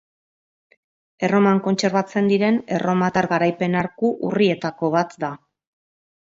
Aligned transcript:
Erroman 1.27 1.61
kontserbatzen 1.67 2.31
diren 2.31 2.57
erromatar 2.77 3.29
garaipen 3.35 3.79
arku 3.83 4.11
urrietako 4.31 4.91
bat 4.97 5.15
da. 5.27 5.33